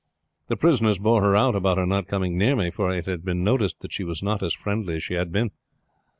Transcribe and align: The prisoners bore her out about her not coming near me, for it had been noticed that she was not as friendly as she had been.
The 0.47 0.57
prisoners 0.57 0.97
bore 0.97 1.21
her 1.21 1.35
out 1.35 1.53
about 1.53 1.77
her 1.77 1.85
not 1.85 2.07
coming 2.07 2.35
near 2.35 2.55
me, 2.55 2.71
for 2.71 2.89
it 2.91 3.05
had 3.05 3.23
been 3.23 3.43
noticed 3.43 3.81
that 3.81 3.93
she 3.93 4.03
was 4.03 4.23
not 4.23 4.41
as 4.41 4.51
friendly 4.55 4.95
as 4.95 5.03
she 5.03 5.13
had 5.13 5.31
been. 5.31 5.51